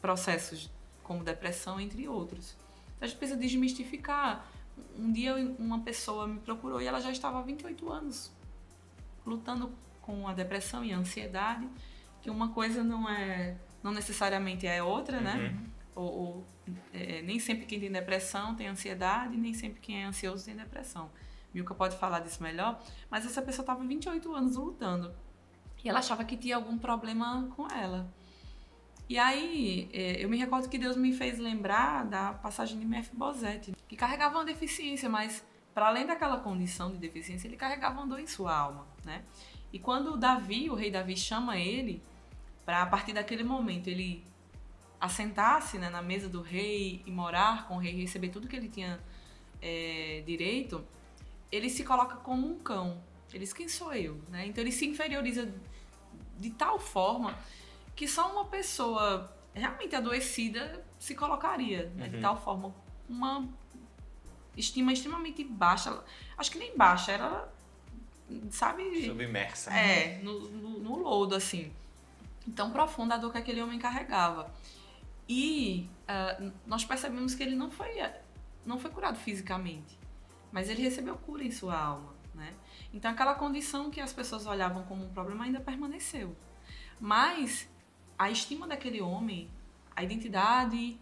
[0.00, 0.70] processos
[1.02, 2.56] como depressão, entre outros.
[2.96, 4.46] Então a gente precisa desmistificar.
[4.96, 8.32] Um dia uma pessoa me procurou e ela já estava há 28 anos
[9.26, 11.68] lutando com a depressão e a ansiedade,
[12.22, 15.34] que uma coisa não é não necessariamente é outra, né?
[15.34, 15.42] uhum.
[15.42, 15.70] né?
[15.94, 16.46] Ou, ou
[16.92, 21.10] é, nem sempre quem tem depressão tem ansiedade, nem sempre quem é ansioso tem depressão.
[21.52, 22.80] Milka pode falar disso melhor,
[23.10, 25.12] mas essa pessoa estava 28 anos lutando
[25.88, 28.12] ela achava que tinha algum problema com ela.
[29.08, 33.74] E aí, é, eu me recordo que Deus me fez lembrar da passagem de Mefibosete,
[33.88, 38.20] que carregava uma deficiência, mas para além daquela condição de deficiência, ele carregava uma dor
[38.20, 39.24] em sua alma, né?
[39.72, 42.02] E quando Davi, o rei Davi, chama ele
[42.64, 44.24] para a partir daquele momento ele
[45.00, 48.68] assentar-se né, na mesa do rei e morar com o rei, receber tudo que ele
[48.68, 49.00] tinha
[49.62, 50.84] é, direito,
[51.50, 53.00] ele se coloca como um cão.
[53.32, 54.20] Ele diz: Quem sou eu?
[54.28, 54.46] Né?
[54.46, 55.52] Então ele se inferioriza
[56.38, 57.38] de tal forma
[57.94, 61.92] que só uma pessoa realmente adoecida se colocaria.
[61.94, 62.06] Né?
[62.06, 62.10] Uhum.
[62.12, 62.74] De tal forma,
[63.08, 63.48] uma
[64.56, 66.02] estima extremamente baixa.
[66.36, 67.48] Acho que nem baixa, era
[68.50, 69.06] sabe?
[69.06, 69.72] Submersa.
[69.72, 71.72] É, no, no, no lodo, assim.
[72.54, 74.52] Tão profunda a dor que aquele homem carregava.
[75.28, 77.90] E uh, nós percebemos que ele não foi,
[78.64, 79.98] não foi curado fisicamente,
[80.50, 82.54] mas ele recebeu cura em sua alma, né?
[82.92, 86.34] Então aquela condição que as pessoas olhavam como um problema ainda permaneceu.
[87.00, 87.68] Mas
[88.18, 89.48] a estima daquele homem,
[89.94, 90.98] a identidade,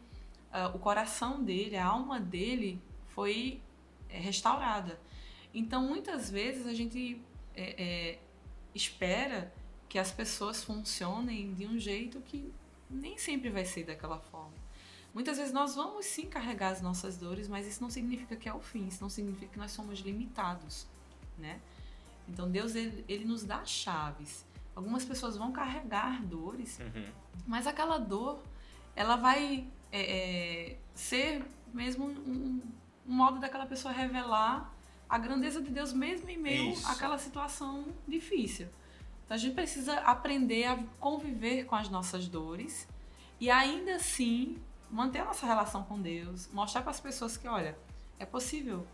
[0.52, 3.60] uh, o coração dele, a alma dele foi
[4.08, 5.00] é, restaurada.
[5.54, 7.20] Então, muitas vezes a gente
[7.54, 8.18] é, é,
[8.74, 9.52] espera
[9.88, 12.52] que as pessoas funcionem de um jeito que
[12.90, 14.52] nem sempre vai ser daquela forma.
[15.14, 18.52] Muitas vezes nós vamos sim carregar as nossas dores, mas isso não significa que é
[18.52, 20.86] o fim, isso não significa que nós somos limitados,
[21.38, 21.58] né?
[22.28, 24.44] Então Deus ele, ele nos dá chaves.
[24.74, 27.06] Algumas pessoas vão carregar dores, Uhum.
[27.46, 28.42] mas aquela dor
[28.94, 30.00] ela vai é,
[30.72, 32.60] é, ser mesmo um,
[33.06, 34.72] um modo daquela pessoa revelar
[35.08, 36.86] a grandeza de Deus mesmo em meio Isso.
[36.90, 38.66] àquela situação difícil.
[39.24, 42.88] Então a gente precisa aprender a conviver com as nossas dores
[43.40, 44.58] e ainda assim
[44.90, 47.76] manter a nossa relação com Deus, mostrar para as pessoas que, olha,
[48.18, 48.86] é possível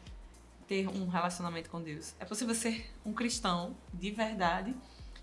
[0.73, 2.15] ter um relacionamento com Deus.
[2.19, 4.75] É possível ser um cristão de verdade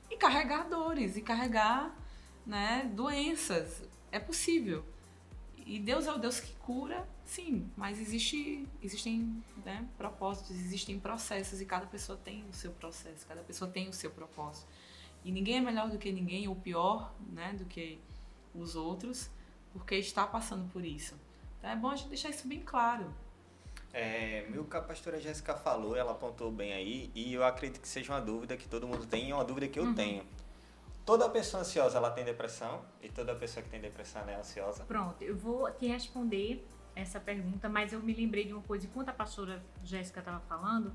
[0.08, 1.98] e carregar dores e carregar
[2.46, 3.82] né, doenças.
[4.12, 4.86] É possível.
[5.66, 11.60] E Deus é o Deus que cura, sim, mas existe, existem né, propósitos, existem processos
[11.62, 14.68] e cada pessoa tem o seu processo, cada pessoa tem o seu propósito.
[15.26, 18.00] E ninguém é melhor do que ninguém, ou pior né, do que
[18.54, 19.32] os outros,
[19.74, 21.16] porque está passando por isso.
[21.58, 23.12] Então é bom a gente deixar isso bem claro.
[23.94, 27.88] É, meu que a pastora Jéssica falou, ela apontou bem aí, e eu acredito que
[27.88, 29.96] seja uma dúvida que todo mundo tem, e uma dúvida que eu Uhum.
[29.96, 30.24] tenho.
[31.06, 34.84] Toda pessoa ansiosa, ela tem depressão, e toda pessoa que tem depressão, é ansiosa.
[34.86, 36.64] Pronto, eu vou te responder
[36.96, 40.94] essa pergunta, mas eu me lembrei de uma coisa, enquanto a pastora Jéssica estava falando,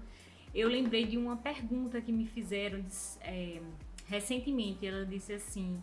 [0.55, 2.85] eu lembrei de uma pergunta que me fizeram
[3.23, 3.61] é,
[4.07, 4.87] recentemente.
[4.87, 5.83] Ela disse assim: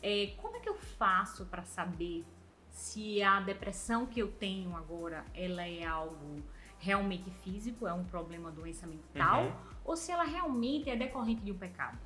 [0.00, 2.24] é, como é que eu faço para saber
[2.72, 6.42] se a depressão que eu tenho agora ela é algo
[6.78, 9.52] realmente físico, é um problema, doença mental, Uhum.
[9.84, 11.96] ou se ela realmente é decorrente de um pecado?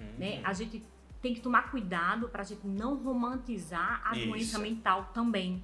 [0.00, 0.06] Uhum.
[0.18, 0.40] né?
[0.42, 0.82] A gente
[1.20, 4.26] tem que tomar cuidado para a gente não romantizar a Isso.
[4.28, 5.62] doença mental também.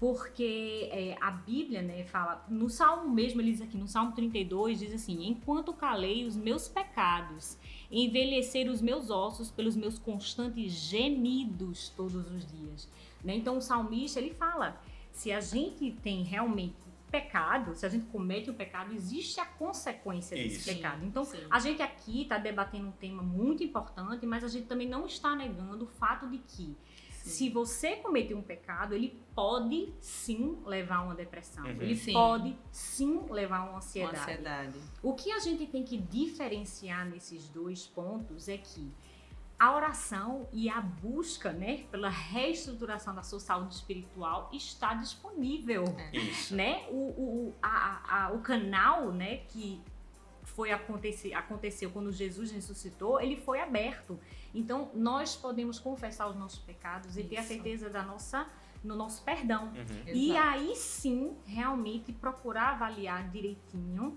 [0.00, 4.80] Porque é, a Bíblia, né, fala, no Salmo mesmo, ele diz aqui, no Salmo 32,
[4.80, 7.56] diz assim: Enquanto calei os meus pecados,
[7.90, 12.88] envelhecer os meus ossos pelos meus constantes gemidos todos os dias.
[13.24, 13.36] Né?
[13.36, 14.80] Então, o salmista, ele fala:
[15.12, 16.74] se a gente tem realmente
[17.10, 20.74] pecado, se a gente comete o pecado, existe a consequência desse Isso.
[20.74, 21.04] pecado.
[21.04, 21.38] Então, Sim.
[21.48, 25.34] a gente aqui está debatendo um tema muito importante, mas a gente também não está
[25.34, 26.76] negando o fato de que
[27.26, 31.64] se você cometer um pecado, ele pode sim levar a uma depressão.
[31.64, 31.82] Uhum.
[31.82, 32.12] Ele Sim.
[32.12, 34.20] pode sim levar a uma ansiedade.
[34.20, 34.78] ansiedade.
[35.02, 38.92] O que a gente tem que diferenciar nesses dois pontos é que
[39.58, 46.54] a oração e a busca, né, pela reestruturação da sua saúde espiritual está disponível Isso.
[46.54, 46.84] né?
[46.90, 49.80] O, o, a, a- o canal, né, que
[50.42, 54.18] foi acontecer, aconteceu quando Jesus ressuscitou, ele foi aberto.
[54.54, 58.46] Então, nós podemos confessar os nossos pecados e ter a certeza da nossa,
[58.84, 59.64] no nosso perdão.
[59.68, 59.84] Uhum.
[60.14, 60.48] E Exato.
[60.48, 64.16] aí sim, realmente procurar avaliar direitinho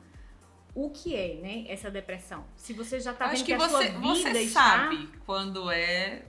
[0.85, 2.45] o que é, né, essa depressão.
[2.55, 4.61] Se você já está Acho vendo que que, a sua você, vida você está...
[4.61, 6.25] sabe quando é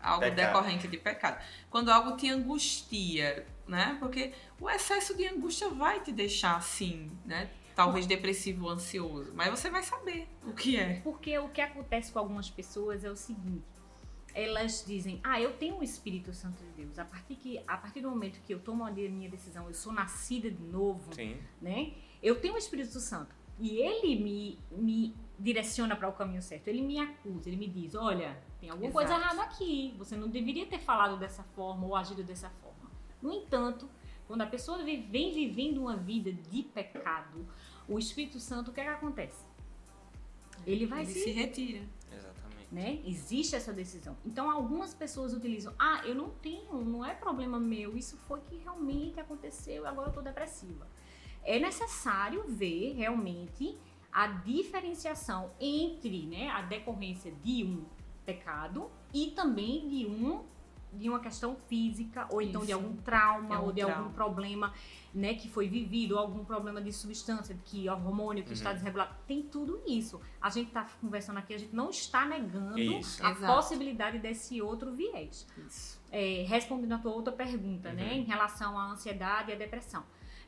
[0.00, 0.36] algo Pecado.
[0.36, 1.44] decorrente de pecado.
[1.70, 3.96] Quando algo te angustia, né?
[4.00, 7.50] Porque o excesso de angústia vai te deixar assim, né?
[7.74, 9.32] Talvez depressivo ou ansioso.
[9.34, 11.00] Mas você vai saber o que é.
[11.02, 13.64] Porque o que acontece com algumas pessoas é o seguinte:
[14.34, 16.98] elas dizem, ah, eu tenho o Espírito Santo de Deus.
[16.98, 19.92] A partir, que, a partir do momento que eu tomo a minha decisão, eu sou
[19.92, 21.38] nascida de novo, Sim.
[21.60, 21.92] né?
[22.22, 23.34] Eu tenho o Espírito Santo.
[23.62, 26.66] E ele me, me direciona para o caminho certo.
[26.66, 29.24] Ele me acusa, ele me diz: olha, tem alguma coisa Exato.
[29.24, 29.94] errada aqui.
[29.98, 32.90] Você não deveria ter falado dessa forma ou agido dessa forma.
[33.22, 33.88] No entanto,
[34.26, 37.46] quando a pessoa vem vivendo uma vida de pecado,
[37.88, 39.44] o Espírito Santo, o que, é que acontece?
[40.66, 41.82] Ele vai Ele se se retira.
[42.12, 42.66] Exatamente.
[42.72, 43.00] né?
[43.04, 44.16] Existe essa decisão.
[44.26, 48.56] Então, algumas pessoas utilizam, ah, eu não tenho, não é problema meu, isso foi que
[48.56, 50.86] realmente aconteceu e agora eu tô depressiva.
[51.44, 53.76] É necessário ver realmente
[54.12, 57.84] a diferenciação entre, né, a decorrência de um
[58.24, 60.44] pecado e também de um
[60.94, 62.74] de uma questão física ou então de Isso.
[62.74, 64.10] algum trauma É um ou de algum trauma.
[64.10, 64.74] problema
[65.14, 68.74] né, que foi vivido, ou algum problema de substância, que hormônio que está Uhum.
[68.76, 69.14] desregulado.
[69.26, 70.20] Tem tudo isso.
[70.38, 73.24] A gente está conversando aqui, a gente não está negando Isso.
[73.24, 73.54] a Exato.
[73.54, 75.46] possibilidade desse outro viés.
[75.66, 75.98] Isso.
[76.10, 78.18] É, respondendo a tua outra pergunta, né, Uhum.
[78.18, 80.04] em relação à ansiedade e à depressão.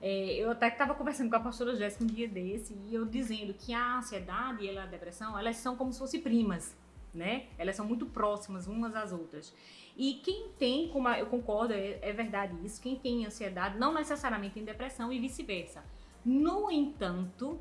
[0.07, 3.55] É, eu até estava conversando com a pastora Jéssica um dia desse e eu dizendo
[3.55, 6.77] que a ansiedade e a depressão, elas são como se fossem primas,
[7.14, 7.47] né?
[7.57, 9.51] Elas são muito próximas umas às outras.
[9.97, 14.53] E quem tem, como eu concordo, é, é verdade isso, quem tem ansiedade não necessariamente
[14.53, 15.83] tem depressão e vice-versa.
[16.23, 17.59] No entanto,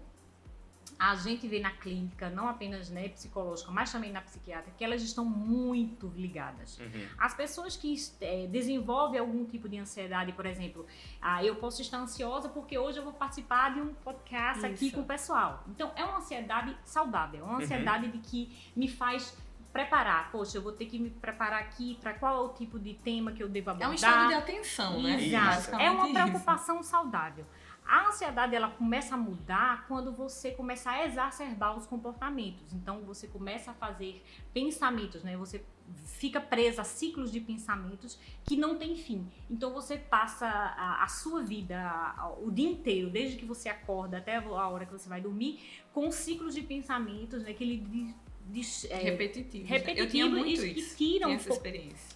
[0.98, 5.02] a gente vê na clínica, não apenas né, psicológica, mas também na psiquiátrica, que elas
[5.02, 6.80] estão muito ligadas.
[6.80, 7.08] Uhum.
[7.18, 10.86] As pessoas que é, desenvolvem algum tipo de ansiedade, por exemplo,
[11.22, 14.66] ah, eu posso estar ansiosa porque hoje eu vou participar de um podcast Isso.
[14.66, 15.64] aqui com o pessoal.
[15.68, 17.64] Então, é uma ansiedade saudável, é uma uhum.
[17.64, 18.12] ansiedade uhum.
[18.12, 19.36] de que me faz
[19.74, 20.32] preparar.
[20.32, 23.32] Poxa, eu vou ter que me preparar aqui para qual é o tipo de tema
[23.32, 23.90] que eu devo abordar.
[23.90, 25.22] É um estado de atenção, né?
[25.22, 25.76] Exato.
[25.76, 26.92] É uma preocupação isso.
[26.92, 27.46] saudável.
[27.86, 32.74] A ansiedade ela começa a mudar quando você começa a exacerbar os comportamentos.
[32.74, 35.36] Então você começa a fazer pensamentos, né?
[35.38, 35.64] Você
[36.06, 39.30] fica presa a ciclos de pensamentos que não tem fim.
[39.50, 44.18] Então você passa a, a sua vida a, o dia inteiro, desde que você acorda
[44.18, 47.54] até a hora que você vai dormir, com ciclos de pensamentos, né?
[47.54, 48.16] Que ele
[48.46, 49.66] de, é, repetitivo.
[49.66, 50.96] repetitivo eu tinha muito e, isso.
[50.96, 51.68] Que tiram um pouco,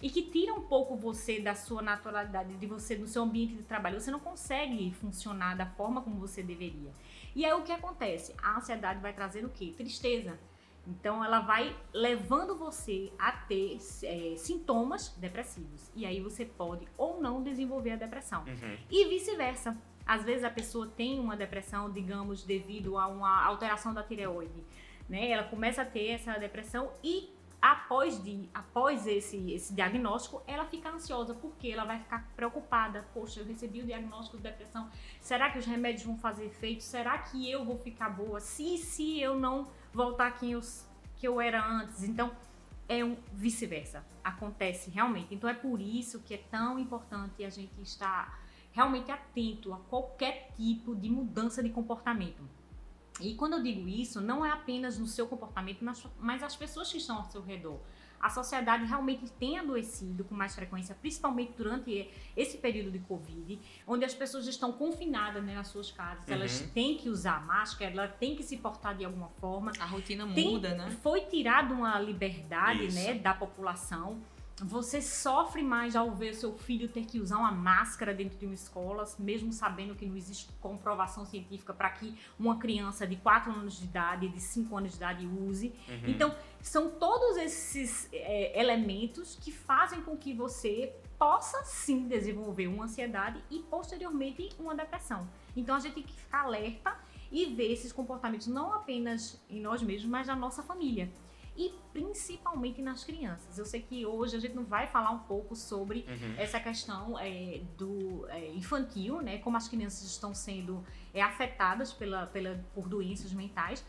[0.02, 3.62] e que tira um pouco você da sua naturalidade, de você do seu ambiente de
[3.62, 4.00] trabalho.
[4.00, 6.90] Você não consegue funcionar da forma como você deveria.
[7.34, 8.34] E aí o que acontece?
[8.42, 9.72] A ansiedade vai trazer o quê?
[9.76, 10.38] Tristeza.
[10.86, 15.90] Então ela vai levando você a ter é, sintomas depressivos.
[15.94, 18.44] E aí você pode ou não desenvolver a depressão.
[18.46, 18.76] Uhum.
[18.90, 19.76] E vice-versa.
[20.06, 24.64] Às vezes a pessoa tem uma depressão, digamos, devido a uma alteração da tireoide
[25.08, 25.30] né?
[25.30, 30.90] Ela começa a ter essa depressão e após, de, após esse, esse diagnóstico, ela fica
[30.90, 33.04] ansiosa, porque ela vai ficar preocupada.
[33.12, 34.88] Poxa, eu recebi o diagnóstico de depressão.
[35.20, 36.82] Será que os remédios vão fazer efeito?
[36.82, 38.40] Será que eu vou ficar boa?
[38.40, 40.60] Se, se eu não voltar quem eu,
[41.16, 42.04] que eu era antes.
[42.04, 42.30] Então,
[42.88, 44.04] é um vice-versa.
[44.22, 45.34] Acontece realmente.
[45.34, 48.40] Então, é por isso que é tão importante a gente estar
[48.72, 52.48] realmente atento a qualquer tipo de mudança de comportamento.
[53.20, 55.84] E quando eu digo isso, não é apenas no seu comportamento,
[56.18, 57.80] mas as pessoas que estão ao seu redor.
[58.20, 64.04] A sociedade realmente tem adoecido com mais frequência, principalmente durante esse período de Covid, onde
[64.04, 66.34] as pessoas estão confinadas né, nas suas casas, uhum.
[66.34, 69.70] elas têm que usar máscara, elas têm que se portar de alguma forma.
[69.78, 70.90] A rotina tem, muda, né?
[71.00, 74.20] Foi tirada uma liberdade né, da população
[74.64, 78.54] você sofre mais ao ver seu filho ter que usar uma máscara dentro de uma
[78.54, 83.78] escola, mesmo sabendo que não existe comprovação científica para que uma criança de 4 anos
[83.78, 85.72] de idade, de 5 anos de idade use.
[85.88, 86.08] Uhum.
[86.08, 92.84] Então, são todos esses é, elementos que fazem com que você possa sim desenvolver uma
[92.84, 95.28] ansiedade e posteriormente uma depressão.
[95.56, 96.96] Então, a gente tem que ficar alerta
[97.30, 101.10] e ver esses comportamentos não apenas em nós mesmos, mas na nossa família
[101.58, 103.58] e principalmente nas crianças.
[103.58, 106.34] Eu sei que hoje a gente não vai falar um pouco sobre uhum.
[106.38, 109.38] essa questão é, do é, infantil, né?
[109.38, 113.84] Como as crianças estão sendo é, afetadas pela, pela, por doenças mentais.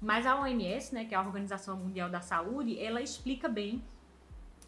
[0.00, 3.80] Mas a OMS, né, que é a Organização Mundial da Saúde, ela explica bem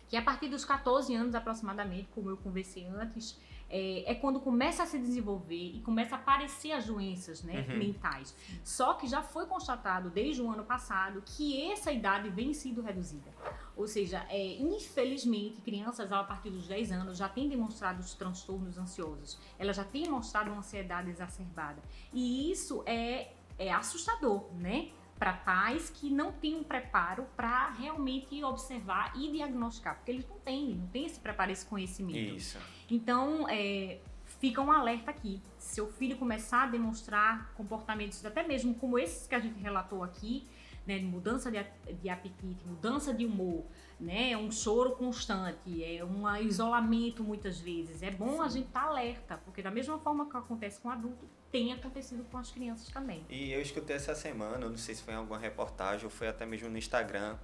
[0.08, 3.36] que a partir dos 14 anos aproximadamente, como eu conversei antes,
[3.76, 7.76] é, é, quando começa a se desenvolver e começa a aparecer as doenças né, uhum.
[7.76, 8.32] mentais.
[8.62, 13.34] Só que já foi constatado desde o ano passado que essa idade vem sendo reduzida.
[13.76, 18.78] Ou seja, é, infelizmente, crianças a partir dos 10 anos já têm demonstrado os transtornos
[18.78, 19.40] ansiosos.
[19.58, 21.82] Elas já têm mostrado uma ansiedade exacerbada.
[22.12, 24.90] E isso é, é assustador, né?
[25.18, 30.38] para pais que não têm um preparo para realmente observar e diagnosticar, porque eles não
[30.40, 32.36] têm, não têm esse preparo, esse conhecimento.
[32.36, 32.58] Isso.
[32.90, 33.98] Então, é,
[34.40, 35.40] fica um alerta aqui.
[35.58, 40.02] Se seu filho começar a demonstrar comportamentos, até mesmo como esses que a gente relatou
[40.02, 40.46] aqui,
[40.86, 41.64] né, mudança de,
[42.02, 43.64] de apetite, mudança de humor,
[43.98, 48.02] né, um choro constante, é um isolamento muitas vezes.
[48.02, 48.40] É bom Sim.
[48.40, 51.72] a gente estar tá alerta, porque da mesma forma que acontece com o adulto, tem
[51.72, 53.24] acontecido com as crianças também.
[53.30, 56.44] E eu escutei essa semana, não sei se foi em alguma reportagem ou foi até
[56.44, 57.36] mesmo no Instagram,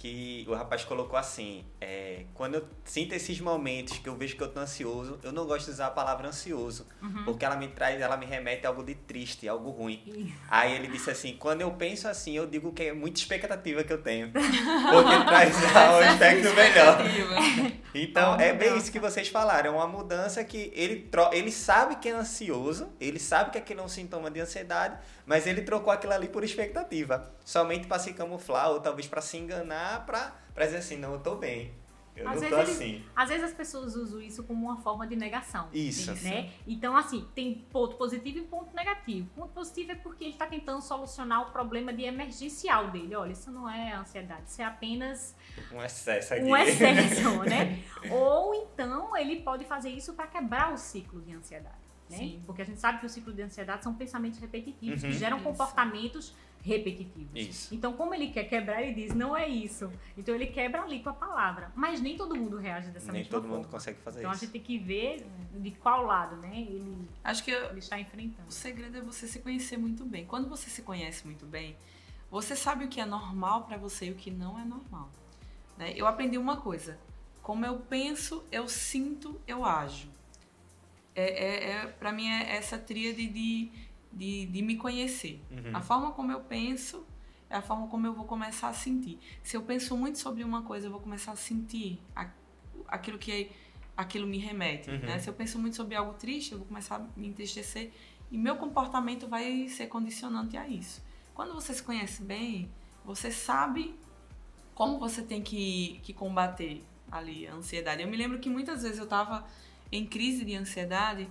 [0.00, 4.42] que o rapaz colocou assim: é, quando eu sinto esses momentos que eu vejo que
[4.42, 7.24] eu tô ansioso, eu não gosto de usar a palavra ansioso, uhum.
[7.24, 10.34] porque ela me traz, ela me remete a algo de triste, algo ruim.
[10.48, 13.92] Aí ele disse assim: quando eu penso assim, eu digo que é muita expectativa que
[13.92, 16.98] eu tenho, porque traz um aspecto melhor.
[17.92, 22.08] Então é bem isso que vocês falaram, é uma mudança que ele, ele sabe que
[22.08, 26.12] é ansioso, ele sabe que aquilo é um sintoma de ansiedade, mas ele trocou aquilo
[26.12, 30.96] ali por expectativa, somente para se camuflar ou talvez para se enganar, para dizer assim,
[30.96, 31.72] não, eu tô bem.
[32.16, 33.04] Eu às não tô assim.
[33.14, 35.68] Às vezes as pessoas usam isso como uma forma de negação.
[35.72, 36.12] Isso.
[36.22, 36.50] Né?
[36.66, 39.28] Então, assim, tem ponto positivo e ponto negativo.
[39.34, 43.14] Ponto positivo é porque ele está tentando solucionar o problema de emergencial dele.
[43.14, 45.34] Olha, isso não é ansiedade, isso é apenas
[45.72, 46.44] um excesso aqui.
[46.44, 47.82] Um excesso, né?
[48.10, 51.90] Ou então ele pode fazer isso para quebrar o ciclo de ansiedade.
[52.10, 52.40] Né?
[52.44, 55.36] Porque a gente sabe que o ciclo de ansiedade são pensamentos repetitivos uhum, que geram
[55.36, 55.46] isso.
[55.46, 57.30] comportamentos repetitivos.
[57.34, 57.74] Isso.
[57.74, 59.90] Então, como ele quer quebrar, ele diz, não é isso.
[60.16, 61.72] Então, ele quebra ali com a palavra.
[61.74, 63.56] Mas nem todo mundo reage dessa Nem mesma todo forma.
[63.58, 64.44] mundo consegue fazer Então, a isso.
[64.44, 68.48] gente tem que ver de qual lado, né, ele, Acho que eu- ele está enfrentando.
[68.48, 70.24] o segredo é você se conhecer muito bem.
[70.26, 71.76] Quando você se conhece muito bem,
[72.30, 75.10] você sabe o que é normal pra você e o que não é normal.
[75.78, 75.94] né?
[75.96, 76.98] Eu aprendi uma coisa:
[77.42, 80.10] como eu penso, eu sinto, eu ajo.
[81.14, 83.70] É, é, é, para mim é essa tríade de,
[84.12, 85.42] de, de me conhecer.
[85.50, 85.76] Uhum.
[85.76, 87.06] A forma como eu penso
[87.48, 89.18] é a forma como eu vou começar a sentir.
[89.42, 92.00] Se eu penso muito sobre uma coisa, eu vou começar a sentir
[92.86, 93.50] aquilo que
[93.96, 94.90] aquilo me remete.
[94.90, 94.98] Uhum.
[94.98, 95.18] né?
[95.18, 97.90] Se eu penso muito sobre algo triste, eu vou começar a me entristecer
[98.30, 101.02] e meu comportamento vai ser condicionante a isso.
[101.34, 102.70] Quando você se conhece bem,
[103.04, 103.94] você sabe
[104.74, 108.02] como você tem que, que combater ali a ansiedade.
[108.02, 109.46] Eu me lembro que muitas vezes eu estava
[109.90, 111.28] em crise de ansiedade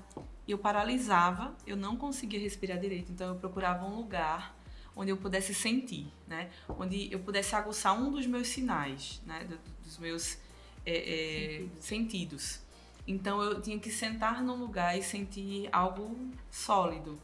[0.52, 4.56] eu paralisava, eu não conseguia respirar direito, então eu procurava um lugar
[4.96, 6.50] onde eu pudesse sentir, né?
[6.68, 9.44] Onde eu pudesse aguçar um dos meus sinais, né?
[9.46, 10.38] Do- dos meus
[10.86, 12.62] é, é, sentidos.
[13.08, 16.18] Então eu tinha que sentar num lugar e sentir algo
[16.52, 17.20] sólido.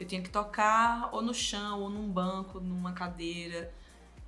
[0.00, 3.72] Eu tinha que tocar ou no chão, ou num banco, numa cadeira.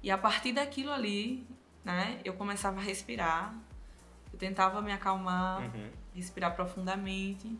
[0.02, 1.46] E a partir daquilo ali,
[1.84, 3.54] né, eu começava a respirar.
[4.32, 5.90] Eu tentava me acalmar, Uhum.
[6.14, 7.56] respirar profundamente.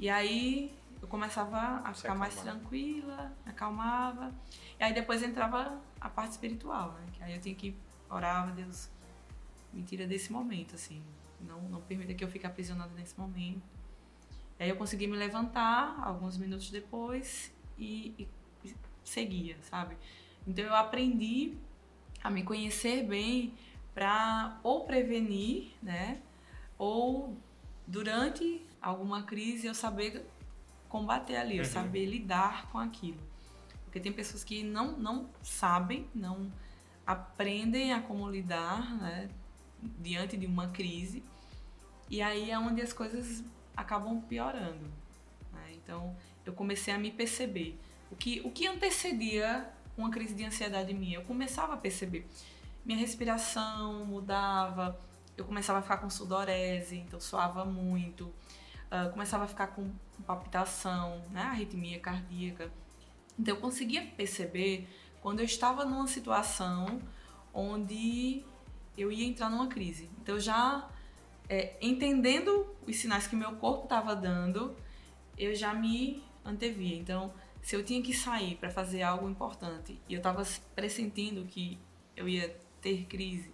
[0.00, 4.34] E aí eu começava a ficar mais tranquila, acalmava.
[4.78, 7.06] E aí depois entrava a parte espiritual, né?
[7.12, 7.76] Que aí eu tinha que
[8.10, 8.88] orar, Deus,
[9.72, 11.02] me tira desse momento, assim.
[11.40, 13.62] Não, não permita que eu fique aprisionada nesse momento.
[14.58, 18.14] E aí eu consegui me levantar alguns minutos depois e-
[18.64, 18.74] e
[19.04, 19.96] seguia, sabe?
[20.46, 21.58] Então eu aprendi
[22.24, 23.54] a me conhecer bem
[23.94, 26.20] para ou prevenir, né?
[26.78, 27.36] Ou
[27.86, 30.26] durante alguma crise eu saber
[30.88, 31.70] combater ali, eu Uhum.
[31.70, 33.20] saber lidar com aquilo.
[33.84, 36.50] Porque tem pessoas que não, não sabem, não
[37.06, 39.28] aprendem a como lidar, né?
[39.98, 41.22] Diante de uma crise.
[42.08, 43.42] E aí é onde as coisas
[43.76, 44.90] acabam piorando.
[45.52, 45.72] né?
[45.74, 47.78] Então eu comecei a me perceber.
[48.10, 51.18] O que, o que antecedia uma crise de ansiedade minha?
[51.18, 52.28] Eu começava a perceber.
[52.84, 54.98] Minha respiração mudava,
[55.36, 58.32] eu começava a ficar com sudorese, então suava muito.
[58.90, 59.88] Ah, começava a ficar com
[60.26, 61.42] palpitação, né?
[61.42, 62.72] arritmia cardíaca.
[63.38, 64.88] Então eu conseguia perceber
[65.22, 67.00] quando eu estava numa situação
[67.54, 68.44] onde
[68.98, 70.10] eu ia entrar numa crise.
[70.20, 70.88] Então já
[71.48, 74.76] é, entendendo os sinais que meu corpo estava dando,
[75.38, 76.96] eu já me antevia.
[76.96, 77.32] Então,
[77.62, 80.42] se eu tinha que sair para fazer algo importante e eu estava
[80.74, 81.78] pressentindo que
[82.16, 83.52] eu ia ter crise,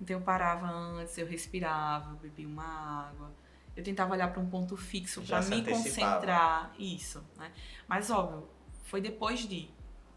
[0.00, 3.32] então eu parava antes, eu respirava, eu bebia uma água,
[3.76, 6.14] eu tentava olhar para um ponto fixo para me antecipava.
[6.14, 7.52] concentrar, isso, né?
[7.86, 8.48] Mas óbvio,
[8.84, 9.68] foi depois de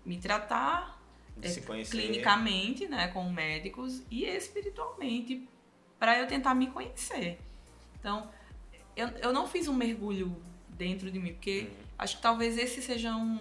[0.06, 1.00] me tratar
[1.42, 5.48] é, clinicamente, né, com médicos e espiritualmente
[5.98, 7.40] para eu tentar me conhecer.
[8.00, 8.30] Então,
[8.96, 11.86] eu, eu não fiz um mergulho dentro de mim, porque Uhum.
[11.98, 13.36] acho que talvez esse seja um,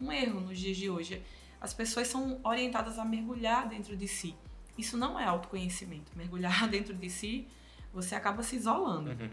[0.00, 1.22] um, um erro nos dias de hoje.
[1.60, 4.34] As pessoas são orientadas a mergulhar dentro de si.
[4.76, 6.12] Isso não é autoconhecimento.
[6.16, 7.46] Mergulhar dentro de si,
[7.92, 9.10] você acaba se isolando.
[9.10, 9.30] Uhum.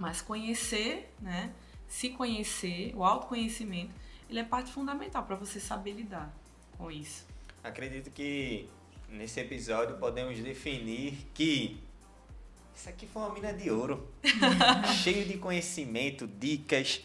[0.00, 1.52] Mas conhecer, né?
[1.86, 3.94] Se conhecer, o autoconhecimento,
[4.30, 6.34] ele é parte fundamental para você saber lidar
[6.78, 7.26] com isso.
[7.62, 8.66] Acredito que
[9.10, 11.78] nesse episódio podemos definir que
[12.74, 14.10] isso aqui foi uma mina de ouro.
[15.04, 17.04] Cheio de conhecimento, dicas,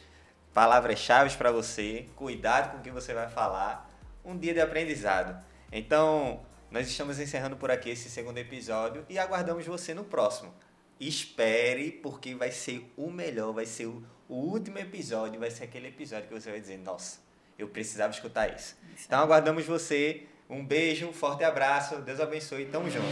[0.54, 2.08] palavras-chave para você.
[2.16, 3.92] Cuidado com o que você vai falar.
[4.24, 5.38] Um dia de aprendizado.
[5.70, 10.54] Então, nós estamos encerrando por aqui esse segundo episódio e aguardamos você no próximo.
[11.00, 15.88] Espere, porque vai ser o melhor, vai ser o, o último episódio, vai ser aquele
[15.88, 17.20] episódio que você vai dizer, nossa,
[17.58, 18.76] eu precisava escutar isso.
[18.96, 20.24] Isso Então aguardamos você.
[20.50, 21.98] Um beijo, um forte abraço.
[21.98, 22.66] Deus abençoe.
[22.66, 23.06] Tamo junto.